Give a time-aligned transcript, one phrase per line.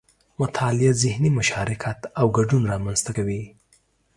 [0.39, 3.41] مطالعه ذهني مشارکت او ګډون رامنځته کوي